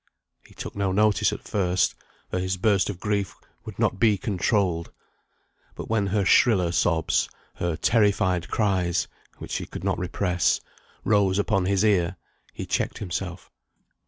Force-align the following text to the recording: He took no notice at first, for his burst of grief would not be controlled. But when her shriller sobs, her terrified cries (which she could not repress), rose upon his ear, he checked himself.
He 0.47 0.55
took 0.55 0.75
no 0.75 0.91
notice 0.91 1.31
at 1.31 1.47
first, 1.47 1.93
for 2.31 2.39
his 2.39 2.57
burst 2.57 2.89
of 2.89 2.99
grief 2.99 3.35
would 3.65 3.77
not 3.77 3.99
be 3.99 4.17
controlled. 4.17 4.91
But 5.75 5.89
when 5.91 6.07
her 6.07 6.25
shriller 6.25 6.71
sobs, 6.71 7.29
her 7.57 7.75
terrified 7.77 8.47
cries 8.49 9.07
(which 9.37 9.51
she 9.51 9.67
could 9.67 9.83
not 9.83 9.99
repress), 9.99 10.59
rose 11.03 11.37
upon 11.37 11.65
his 11.67 11.83
ear, 11.83 12.15
he 12.51 12.65
checked 12.65 12.97
himself. 12.97 13.51